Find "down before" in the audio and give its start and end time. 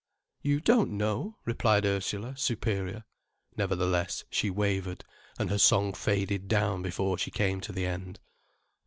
6.47-7.19